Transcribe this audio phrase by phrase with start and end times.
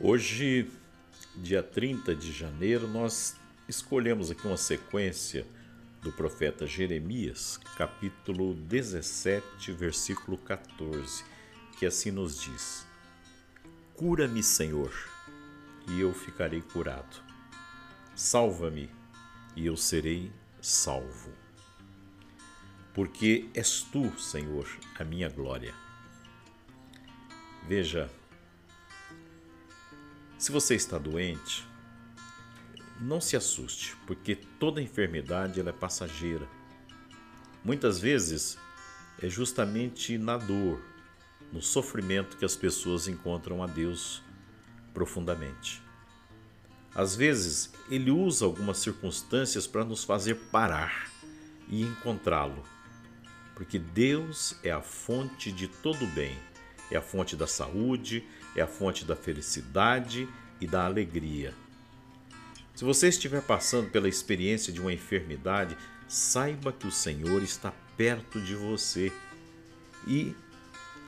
[0.00, 0.70] Hoje,
[1.34, 3.34] dia 30 de janeiro, nós
[3.68, 5.44] escolhemos aqui uma sequência
[6.00, 11.24] do profeta Jeremias, capítulo 17, versículo 14,
[11.76, 12.86] que assim nos diz:
[13.96, 14.92] Cura-me, Senhor,
[15.88, 17.20] e eu ficarei curado.
[18.14, 18.88] Salva-me,
[19.56, 20.30] e eu serei
[20.62, 21.32] salvo.
[22.94, 25.74] Porque és tu, Senhor, a minha glória.
[27.66, 28.08] Veja,
[30.38, 31.66] se você está doente,
[33.00, 36.48] não se assuste, porque toda enfermidade é passageira.
[37.64, 38.56] Muitas vezes
[39.20, 40.80] é justamente na dor,
[41.52, 44.22] no sofrimento que as pessoas encontram a Deus
[44.94, 45.82] profundamente.
[46.94, 51.10] Às vezes, ele usa algumas circunstâncias para nos fazer parar
[51.68, 52.62] e encontrá-lo,
[53.56, 56.38] porque Deus é a fonte de todo bem
[56.90, 58.24] é a fonte da saúde,
[58.54, 60.28] é a fonte da felicidade
[60.60, 61.54] e da alegria.
[62.74, 65.76] Se você estiver passando pela experiência de uma enfermidade,
[66.06, 69.12] saiba que o Senhor está perto de você
[70.06, 70.34] e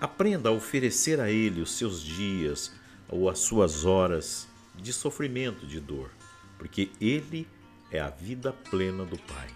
[0.00, 2.72] aprenda a oferecer a Ele os seus dias
[3.08, 6.10] ou as suas horas de sofrimento, de dor,
[6.56, 7.46] porque Ele
[7.90, 9.48] é a vida plena do Pai.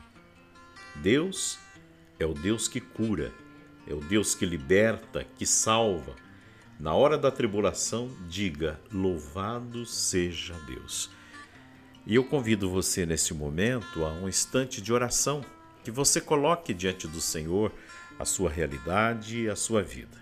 [0.96, 1.58] Deus
[2.18, 3.32] é o Deus que cura
[3.86, 6.14] é o Deus que liberta, que salva.
[6.78, 11.10] Na hora da tribulação, diga: Louvado seja Deus.
[12.06, 15.44] E eu convido você nesse momento a um instante de oração,
[15.84, 17.72] que você coloque diante do Senhor
[18.18, 20.20] a sua realidade e a sua vida.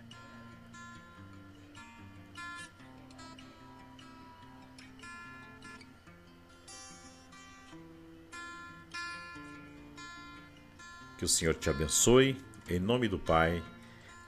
[11.17, 13.61] Que o Senhor te abençoe em nome do Pai,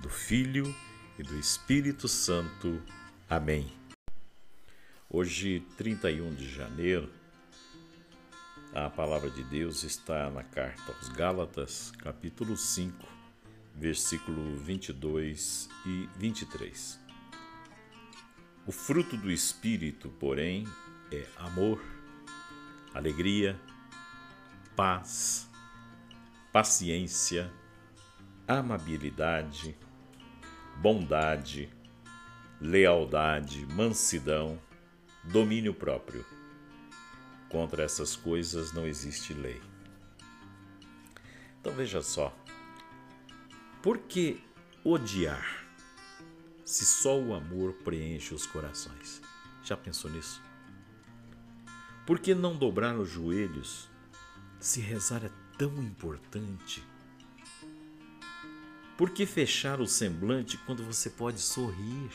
[0.01, 0.75] do Filho
[1.17, 2.83] e do Espírito Santo.
[3.31, 3.73] Amém.
[5.09, 7.09] Hoje, 31 de janeiro,
[8.75, 13.07] a palavra de Deus está na carta aos Gálatas, capítulo 5,
[13.77, 16.99] versículo 22 e 23.
[18.67, 20.67] O fruto do Espírito, porém,
[21.13, 21.81] é amor,
[22.93, 23.57] alegria,
[24.75, 25.49] paz,
[26.53, 27.49] paciência,
[28.59, 29.77] amabilidade,
[30.77, 31.71] bondade,
[32.61, 34.61] lealdade, mansidão,
[35.25, 36.25] domínio próprio.
[37.49, 39.61] Contra essas coisas não existe lei.
[41.61, 42.37] Então veja só.
[43.83, 44.43] Por que
[44.85, 45.67] odiar
[46.65, 49.21] se só o amor preenche os corações?
[49.63, 50.43] Já pensou nisso?
[52.07, 53.89] Por que não dobrar os joelhos
[54.59, 56.92] se rezar é tão importante?
[58.97, 62.11] Por que fechar o semblante quando você pode sorrir?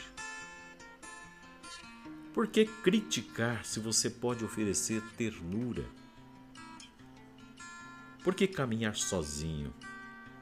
[2.33, 5.83] Por que criticar se você pode oferecer ternura?
[8.23, 9.73] Por que caminhar sozinho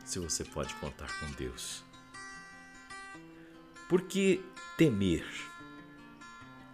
[0.03, 1.83] se você pode contar com Deus?
[3.87, 4.43] Por que
[4.77, 5.25] temer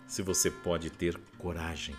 [0.07, 1.95] se você pode ter coragem?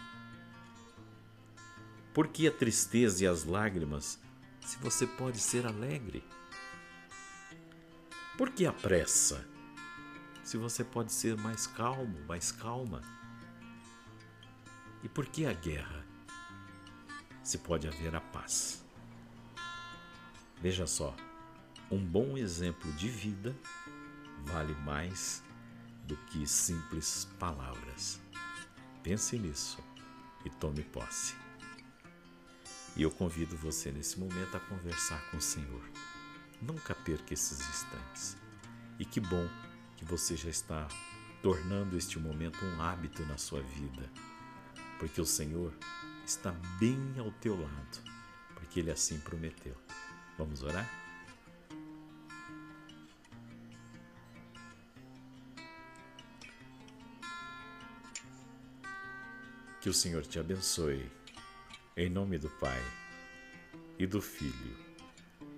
[2.13, 4.19] Por que a tristeza e as lágrimas
[4.61, 6.25] se você pode ser alegre?
[8.37, 9.47] Por que a pressa?
[10.43, 13.03] Se você pode ser mais calmo, mais calma.
[15.03, 16.05] E por que a guerra?
[17.43, 18.85] Se pode haver a paz.
[20.61, 21.15] Veja só,
[21.91, 23.55] um bom exemplo de vida
[24.47, 25.43] vale mais
[26.05, 28.21] do que simples palavras.
[29.03, 29.79] Pense nisso
[30.45, 31.35] e tome posse.
[32.97, 35.83] E eu convido você nesse momento a conversar com o Senhor.
[36.63, 38.37] Nunca perca esses instantes.
[38.97, 39.49] E que bom
[39.97, 40.87] que você já está
[41.43, 44.09] tornando este momento um hábito na sua vida,
[45.01, 45.75] porque o Senhor
[46.25, 47.99] está bem ao teu lado,
[48.55, 49.77] porque Ele assim prometeu.
[50.39, 50.89] Vamos orar?
[59.81, 61.11] Que o Senhor te abençoe,
[61.97, 62.81] em nome do Pai
[63.99, 64.92] e do Filho